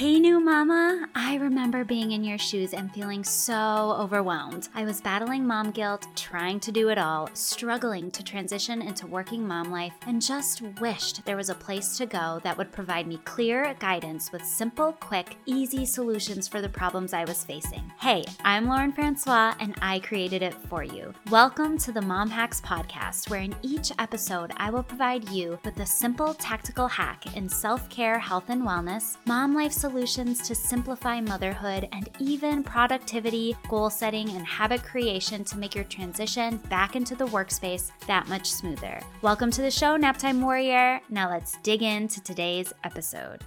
[0.00, 1.06] Hey, new mama.
[1.14, 4.70] I remember being in your shoes and feeling so overwhelmed.
[4.74, 9.46] I was battling mom guilt, trying to do it all, struggling to transition into working
[9.46, 13.18] mom life, and just wished there was a place to go that would provide me
[13.26, 17.92] clear guidance with simple, quick, easy solutions for the problems I was facing.
[18.00, 21.12] Hey, I'm Lauren Francois, and I created it for you.
[21.30, 25.78] Welcome to the Mom Hacks Podcast, where in each episode, I will provide you with
[25.78, 30.54] a simple tactical hack in self care, health, and wellness, mom life solutions solutions to
[30.54, 36.94] simplify motherhood and even productivity, goal setting, and habit creation to make your transition back
[36.94, 39.00] into the workspace that much smoother.
[39.20, 41.00] Welcome to the show, Naptime Warrior.
[41.08, 43.40] Now let's dig into today's episode.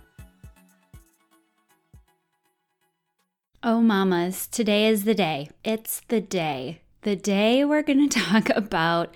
[3.64, 5.50] Oh, mamas, today is the day.
[5.64, 6.82] It's the day.
[7.04, 9.16] The day we're going to talk about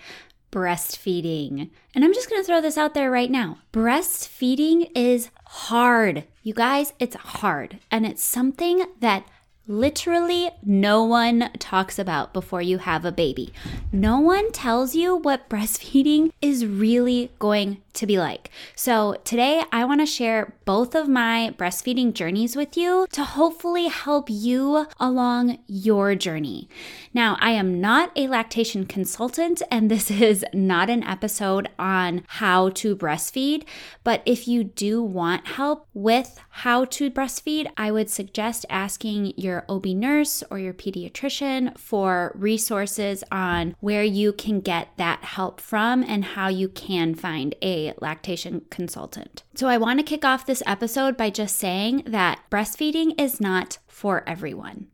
[0.50, 1.72] breastfeeding.
[1.94, 3.58] And I'm just going to throw this out there right now.
[3.74, 6.26] Breastfeeding is hard.
[6.44, 7.80] You guys, it's hard.
[7.90, 9.26] And it's something that
[9.68, 13.54] literally no one talks about before you have a baby.
[13.92, 18.50] No one tells you what breastfeeding is really going to be like.
[18.76, 23.88] So, today I want to share both of my breastfeeding journeys with you to hopefully
[23.88, 26.70] help you along your journey.
[27.14, 32.70] Now, I am not a lactation consultant, and this is not an episode on how
[32.70, 33.64] to breastfeed.
[34.04, 39.57] But if you do want help with how to breastfeed, I would suggest asking your
[39.70, 46.04] OB nurse or your pediatrician for resources on where you can get that help from
[46.04, 49.44] and how you can find a lactation consultant.
[49.56, 53.80] So, I want to kick off this episode by just saying that breastfeeding is not
[53.88, 54.88] for everyone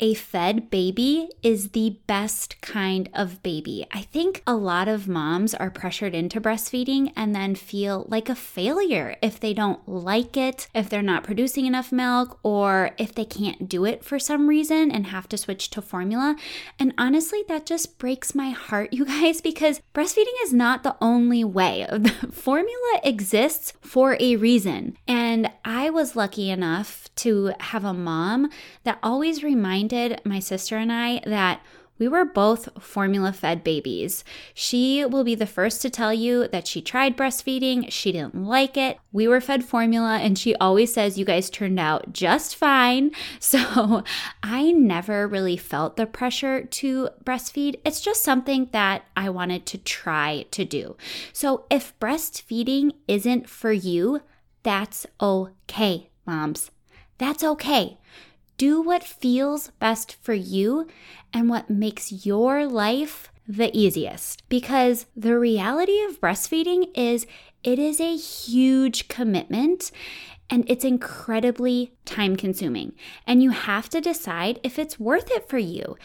[0.00, 3.84] a fed baby is the best kind of baby.
[3.92, 8.36] I think a lot of moms are pressured into breastfeeding and then feel like a
[8.36, 13.24] failure if they don't like it, if they're not producing enough milk, or if they
[13.24, 16.36] can't do it for some reason and have to switch to formula.
[16.78, 21.42] And honestly, that just breaks my heart, you guys, because breastfeeding is not the only
[21.42, 21.86] way.
[22.30, 24.96] Formula exists for a reason.
[25.08, 28.50] And I was lucky enough to have a mom
[28.84, 31.60] that always reminded reminded my sister and I that
[31.98, 34.22] we were both formula fed babies.
[34.54, 38.76] She will be the first to tell you that she tried breastfeeding, she didn't like
[38.76, 38.98] it.
[39.10, 43.10] We were fed formula, and she always says you guys turned out just fine.
[43.40, 44.04] So
[44.42, 47.80] I never really felt the pressure to breastfeed.
[47.84, 50.96] It's just something that I wanted to try to do.
[51.32, 54.20] So if breastfeeding isn't for you,
[54.62, 56.70] that's okay, moms.
[57.18, 57.98] That's okay.
[58.58, 60.86] Do what feels best for you
[61.32, 64.46] and what makes your life the easiest.
[64.48, 67.26] Because the reality of breastfeeding is
[67.64, 69.90] it is a huge commitment
[70.50, 72.94] and it's incredibly time consuming.
[73.26, 75.96] And you have to decide if it's worth it for you.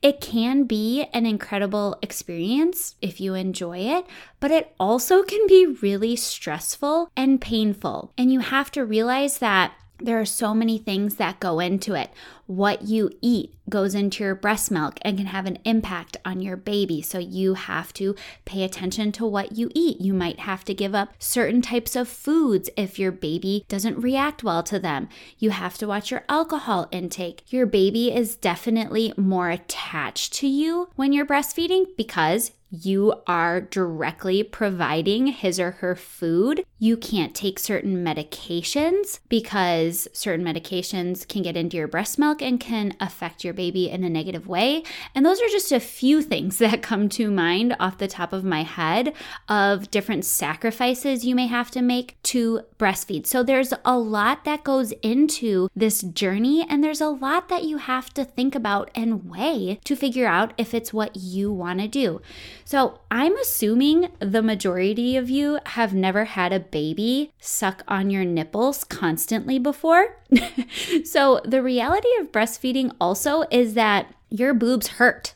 [0.00, 4.06] It can be an incredible experience if you enjoy it,
[4.40, 8.12] but it also can be really stressful and painful.
[8.16, 12.10] And you have to realize that there are so many things that go into it.
[12.46, 16.56] What you eat goes into your breast milk and can have an impact on your
[16.56, 17.00] baby.
[17.00, 20.00] So you have to pay attention to what you eat.
[20.00, 24.42] You might have to give up certain types of foods if your baby doesn't react
[24.42, 25.08] well to them.
[25.38, 27.44] You have to watch your alcohol intake.
[27.52, 34.42] Your baby is definitely more attached to you when you're breastfeeding because you are directly
[34.42, 36.64] providing his or her food.
[36.82, 42.58] You can't take certain medications because certain medications can get into your breast milk and
[42.58, 44.82] can affect your baby in a negative way.
[45.14, 48.44] And those are just a few things that come to mind off the top of
[48.44, 49.12] my head
[49.46, 53.26] of different sacrifices you may have to make to breastfeed.
[53.26, 57.76] So there's a lot that goes into this journey, and there's a lot that you
[57.76, 61.88] have to think about and weigh to figure out if it's what you want to
[61.88, 62.22] do.
[62.64, 68.24] So I'm assuming the majority of you have never had a baby suck on your
[68.24, 70.16] nipples constantly before.
[71.04, 75.34] so the reality of breastfeeding also is that your boobs hurt.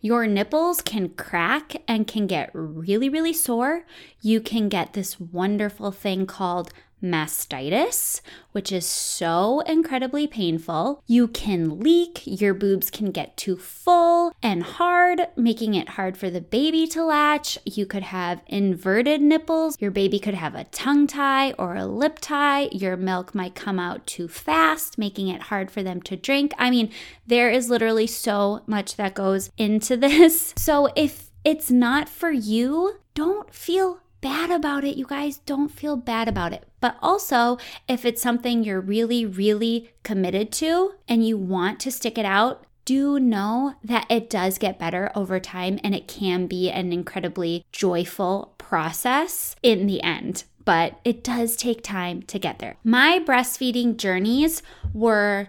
[0.00, 3.84] Your nipples can crack and can get really, really sore.
[4.20, 6.72] You can get this wonderful thing called
[7.02, 8.20] mastitis,
[8.52, 11.02] which is so incredibly painful.
[11.06, 16.30] You can leak, your boobs can get too full and hard, making it hard for
[16.30, 17.58] the baby to latch.
[17.64, 19.76] You could have inverted nipples.
[19.80, 22.68] Your baby could have a tongue tie or a lip tie.
[22.72, 26.52] Your milk might come out too fast, making it hard for them to drink.
[26.58, 26.90] I mean,
[27.26, 30.54] there is literally so much that goes into this.
[30.56, 35.38] So if it's not for you, don't feel bad about it, you guys.
[35.38, 36.64] Don't feel bad about it.
[36.80, 42.16] But also, if it's something you're really, really committed to and you want to stick
[42.16, 46.70] it out, do know that it does get better over time and it can be
[46.70, 50.44] an incredibly joyful process in the end.
[50.64, 52.76] But it does take time to get there.
[52.84, 54.62] My breastfeeding journeys
[54.94, 55.48] were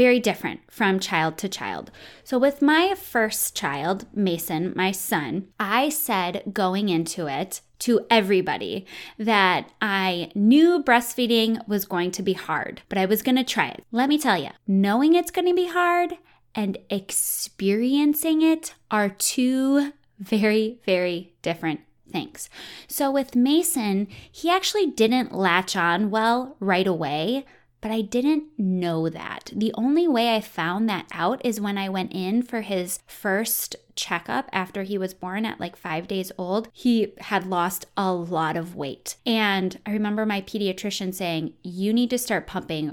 [0.00, 1.90] very different from child to child.
[2.24, 8.86] So, with my first child, Mason, my son, I said going into it to everybody
[9.18, 13.68] that I knew breastfeeding was going to be hard, but I was going to try
[13.68, 13.84] it.
[13.92, 16.16] Let me tell you, knowing it's going to be hard
[16.54, 21.80] and experiencing it are two very, very different
[22.10, 22.48] things.
[22.88, 27.44] So with Mason, he actually didn't latch on well right away.
[27.80, 29.50] But I didn't know that.
[29.54, 33.76] The only way I found that out is when I went in for his first
[33.94, 36.68] checkup after he was born at like five days old.
[36.72, 39.16] He had lost a lot of weight.
[39.24, 42.92] And I remember my pediatrician saying, You need to start pumping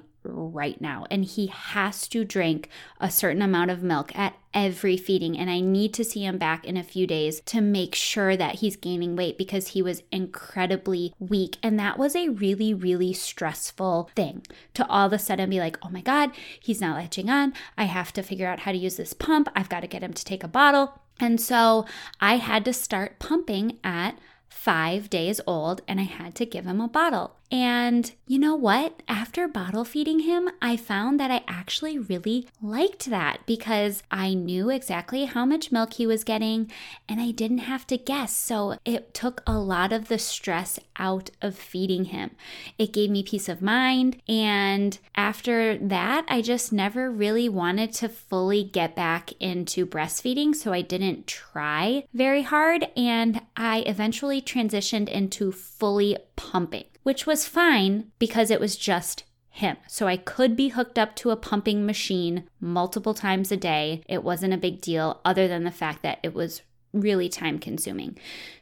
[0.57, 1.05] right now.
[1.09, 2.67] And he has to drink
[2.99, 5.37] a certain amount of milk at every feeding.
[5.37, 8.55] And I need to see him back in a few days to make sure that
[8.55, 11.57] he's gaining weight because he was incredibly weak.
[11.61, 15.77] And that was a really, really stressful thing to all of a sudden be like,
[15.83, 17.53] oh my God, he's not latching on.
[17.77, 19.47] I have to figure out how to use this pump.
[19.55, 20.99] I've got to get him to take a bottle.
[21.19, 21.85] And so
[22.19, 24.17] I had to start pumping at
[24.49, 27.35] five days old and I had to give him a bottle.
[27.49, 29.01] And you know what?
[29.07, 34.69] After bottle feeding him, I found that I actually really liked that because I knew
[34.69, 36.69] exactly how much milk he was getting
[37.07, 38.35] and I didn't have to guess.
[38.35, 42.31] So it took a lot of the stress out of feeding him.
[42.77, 44.21] It gave me peace of mind.
[44.27, 50.53] And after that, I just never really wanted to fully get back into breastfeeding.
[50.53, 52.87] So I didn't try very hard.
[52.97, 59.77] And I eventually transitioned into fully pumping which was fine because it was just him.
[59.87, 64.01] So I could be hooked up to a pumping machine multiple times a day.
[64.09, 66.63] It wasn't a big deal, other than the fact that it was
[66.93, 68.17] really time consuming.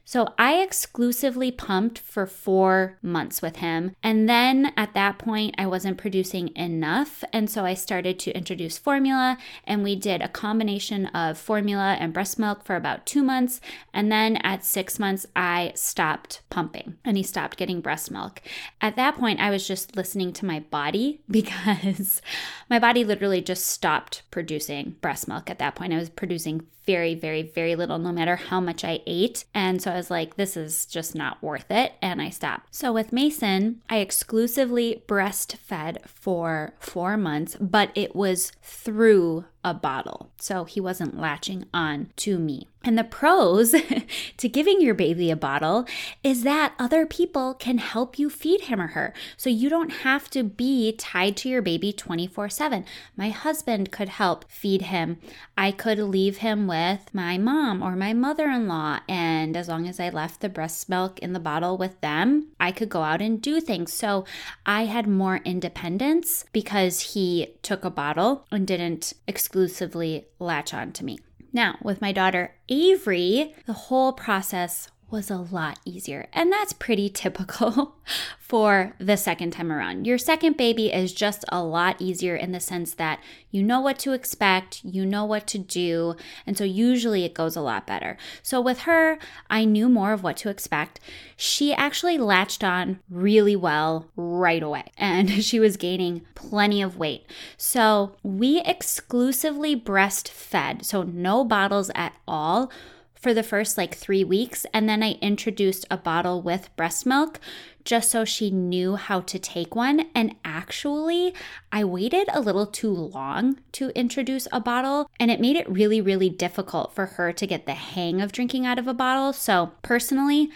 [0.07, 3.95] So I exclusively pumped for four months with him.
[4.03, 7.23] And then at that point, I wasn't producing enough.
[7.33, 12.13] And so I started to introduce formula, and we did a combination of formula and
[12.13, 13.59] breast milk for about two months.
[13.93, 18.41] And then at six months, I stopped pumping and he stopped getting breast milk.
[18.79, 22.21] At that point, I was just listening to my body because
[22.69, 25.93] my body literally just stopped producing breast milk at that point.
[25.93, 29.45] I was producing very, very, very little, no matter how much I ate.
[29.53, 31.93] And so I was like, this is just not worth it.
[32.01, 32.75] And I stopped.
[32.75, 40.31] So with Mason, I exclusively breastfed for four months, but it was through a bottle.
[40.37, 42.67] So he wasn't latching on to me.
[42.85, 43.73] And the pros
[44.37, 45.87] to giving your baby a bottle
[46.23, 49.11] is that other people can help you feed him or her.
[49.37, 52.85] So you don't have to be tied to your baby 24 7.
[53.17, 55.17] My husband could help feed him.
[55.57, 58.99] I could leave him with my mom or my mother in law.
[59.09, 62.71] And as long as I left the breast milk in the bottle with them, I
[62.71, 63.93] could go out and do things.
[63.93, 64.25] So
[64.63, 70.91] I had more independence because he took a bottle and didn't exclude exclusively latch on
[70.91, 71.17] to me.
[71.53, 76.27] Now, with my daughter Avery, the whole process was a lot easier.
[76.33, 77.95] And that's pretty typical
[78.37, 80.05] for the second time around.
[80.05, 83.97] Your second baby is just a lot easier in the sense that you know what
[83.99, 88.17] to expect, you know what to do, and so usually it goes a lot better.
[88.43, 89.17] So with her,
[89.49, 90.99] I knew more of what to expect.
[91.37, 97.25] She actually latched on really well right away, and she was gaining plenty of weight.
[97.55, 102.69] So we exclusively breastfed, so no bottles at all
[103.15, 104.65] for the first like three weeks.
[104.73, 107.39] And then I introduced a bottle with breast milk
[107.83, 110.07] just so she knew how to take one.
[110.13, 111.33] And actually,
[111.71, 116.01] I waited a little too long to introduce a bottle, and it made it really,
[116.01, 119.31] really difficult for her to get the hang of drinking out of a bottle.
[119.33, 120.49] So, personally,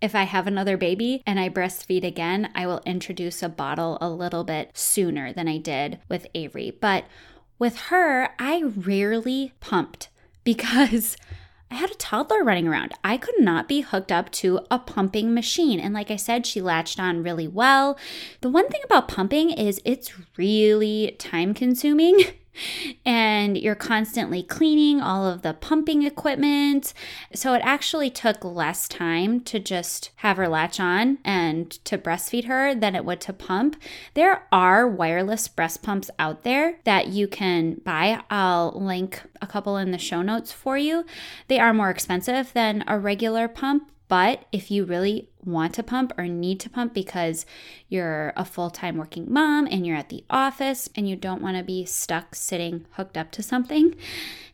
[0.00, 4.08] if I have another baby and I breastfeed again, I will introduce a bottle a
[4.08, 6.70] little bit sooner than I did with Avery.
[6.80, 7.04] But
[7.58, 10.08] with her, I rarely pumped
[10.44, 11.16] because
[11.70, 12.94] I had a toddler running around.
[13.04, 15.78] I could not be hooked up to a pumping machine.
[15.78, 17.98] And like I said, she latched on really well.
[18.40, 22.20] The one thing about pumping is it's really time consuming.
[23.04, 26.92] and you're constantly cleaning all of the pumping equipment.
[27.34, 32.44] So it actually took less time to just have her latch on and to breastfeed
[32.44, 33.80] her than it would to pump.
[34.14, 38.22] There are wireless breast pumps out there that you can buy.
[38.30, 41.04] I'll link a couple in the show notes for you.
[41.48, 46.12] They are more expensive than a regular pump But if you really want to pump
[46.18, 47.46] or need to pump because
[47.88, 51.56] you're a full time working mom and you're at the office and you don't want
[51.56, 53.94] to be stuck sitting hooked up to something,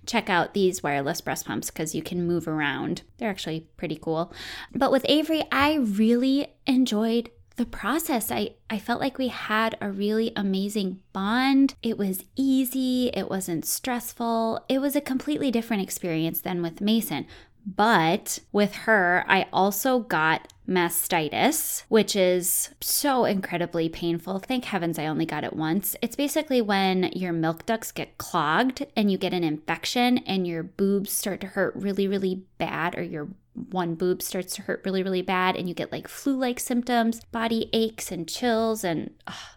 [0.07, 3.03] check out these wireless breast pumps because you can move around.
[3.19, 4.33] They're actually pretty cool.
[4.75, 8.33] But with Avery, I really enjoyed the process.
[8.33, 11.75] I, I felt like we had a really amazing bond.
[11.83, 14.65] It was easy, it wasn't stressful.
[14.69, 17.27] It was a completely different experience than with Mason.
[17.67, 24.39] But with her, I also got mastitis, which is so incredibly painful.
[24.39, 25.97] Thank heavens I only got it once.
[26.03, 30.63] It's basically when your milk ducts get clogged and you get an infection and your
[30.63, 33.29] boobs start to hurt really, really bad, or your
[33.71, 37.23] one boob starts to hurt really, really bad, and you get like flu like symptoms,
[37.27, 39.11] body aches and chills, and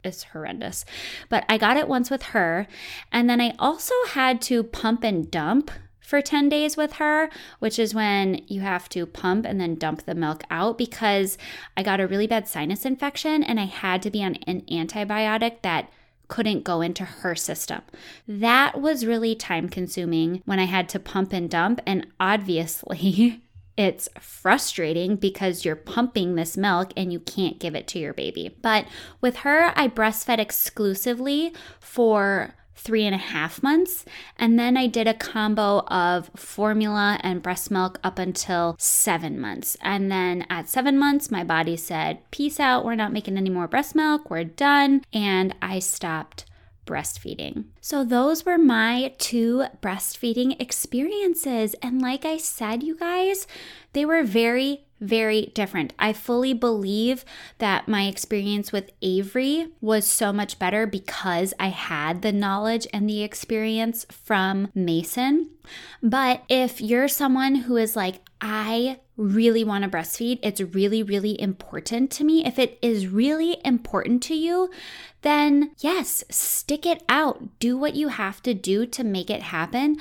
[0.04, 0.86] it's horrendous.
[1.30, 2.68] But I got it once with her.
[3.12, 5.72] And then I also had to pump and dump
[6.08, 10.06] for 10 days with her, which is when you have to pump and then dump
[10.06, 11.38] the milk out because
[11.76, 15.64] I got a really bad sinus infection and I had to be on an antibiotic
[15.64, 15.92] that
[16.30, 17.82] couldn't go into her system.
[18.26, 23.42] That was really time consuming when I had to pump and dump, and obviously.
[23.80, 28.58] It's frustrating because you're pumping this milk and you can't give it to your baby.
[28.64, 28.88] But
[29.22, 34.06] with her, I breastfed exclusively for three and a half months.
[34.38, 39.76] And then I did a combo of formula and breast milk up until seven months.
[39.82, 42.86] And then at seven months, my body said, Peace out.
[42.86, 44.30] We're not making any more breast milk.
[44.30, 45.04] We're done.
[45.12, 46.46] And I stopped
[46.86, 47.66] breastfeeding.
[47.82, 51.76] So, those were my two breastfeeding experiences.
[51.84, 53.46] And like I said, you guys,
[53.94, 55.94] they were very, very different.
[56.00, 57.24] I fully believe
[57.60, 63.10] that my experience with Avery was so much better because I had the knowledge and
[63.10, 65.50] the experience from Mason.
[66.02, 71.40] But if you're someone who is like, I really want to breastfeed, it's really, really
[71.42, 72.46] important to me.
[72.46, 74.70] If it is really important to you,
[75.22, 77.60] then yes, stick it out.
[77.60, 79.98] Do what you have to do to make it happen.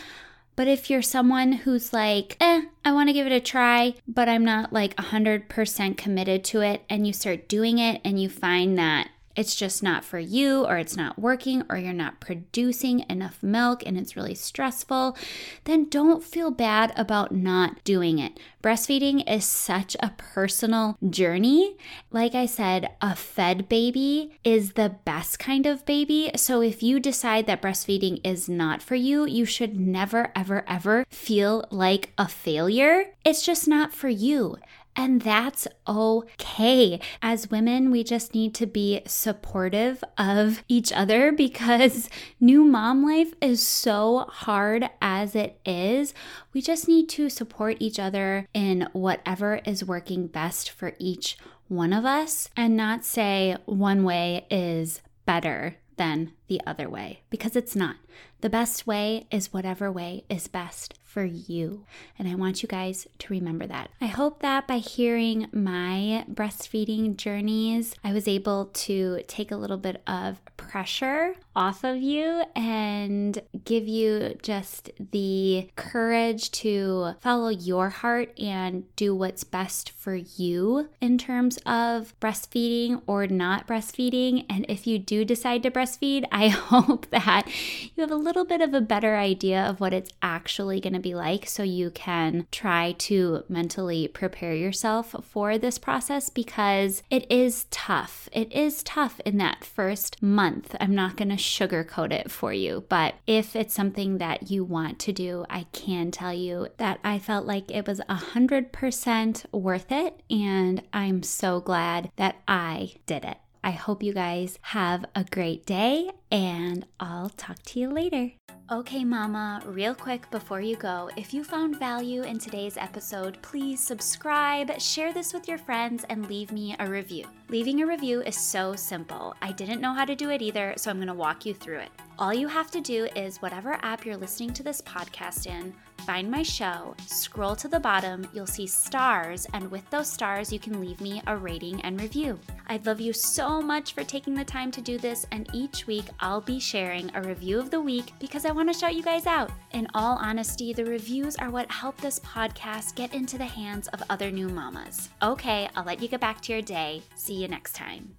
[0.56, 4.28] But if you're someone who's like, eh, I want to give it a try, but
[4.28, 8.78] I'm not like 100% committed to it, and you start doing it and you find
[8.78, 13.42] that it's just not for you, or it's not working, or you're not producing enough
[13.42, 15.16] milk and it's really stressful,
[15.64, 18.38] then don't feel bad about not doing it.
[18.62, 21.76] Breastfeeding is such a personal journey.
[22.10, 26.30] Like I said, a fed baby is the best kind of baby.
[26.34, 31.06] So if you decide that breastfeeding is not for you, you should never, ever, ever
[31.10, 33.04] feel like a failure.
[33.24, 34.56] It's just not for you.
[34.96, 36.98] And that's okay.
[37.20, 42.08] As women, we just need to be supportive of each other because
[42.40, 46.14] new mom life is so hard as it is.
[46.54, 51.36] We just need to support each other in whatever is working best for each
[51.68, 57.56] one of us and not say one way is better than the other way because
[57.56, 57.96] it's not.
[58.40, 61.82] The best way is whatever way is best for you.
[62.18, 63.88] And I want you guys to remember that.
[64.02, 69.78] I hope that by hearing my breastfeeding journeys, I was able to take a little
[69.78, 77.88] bit of pressure off of you and give you just the courage to follow your
[77.88, 84.44] heart and do what's best for you in terms of breastfeeding or not breastfeeding.
[84.50, 87.46] And if you do decide to breastfeed, I hope that
[87.94, 91.00] you have a little bit of a better idea of what it's actually going to
[91.06, 97.30] be like so you can try to mentally prepare yourself for this process because it
[97.30, 98.28] is tough.
[98.32, 100.74] It is tough in that first month.
[100.80, 104.98] I'm not going to sugarcoat it for you, but if it's something that you want
[105.00, 110.22] to do, I can tell you that I felt like it was 100% worth it,
[110.28, 113.36] and I'm so glad that I did it.
[113.62, 118.32] I hope you guys have a great day, and I'll talk to you later.
[118.68, 123.78] Okay, Mama, real quick before you go, if you found value in today's episode, please
[123.78, 127.26] subscribe, share this with your friends, and leave me a review.
[127.48, 129.36] Leaving a review is so simple.
[129.40, 131.90] I didn't know how to do it either, so I'm to walk you through it.
[132.18, 136.30] All you have to do is whatever app you're listening to this podcast in, find
[136.30, 140.80] my show, scroll to the bottom, you'll see stars, and with those stars, you can
[140.80, 142.38] leave me a rating and review.
[142.68, 146.06] I'd love you so much for taking the time to do this, and each week
[146.20, 149.26] I'll be sharing a review of the week because I want to shout you guys
[149.26, 149.50] out.
[149.72, 154.02] In all honesty, the reviews are what help this podcast get into the hands of
[154.10, 155.08] other new mamas.
[155.22, 157.02] Okay, I'll let you get back to your day.
[157.14, 158.16] See you next time.